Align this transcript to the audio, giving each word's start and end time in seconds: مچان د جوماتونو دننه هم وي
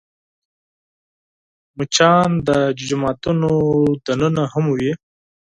مچان 1.77 2.29
د 2.47 2.49
جوماتونو 2.87 3.51
دننه 4.05 4.43
هم 4.53 4.65
وي 4.77 4.91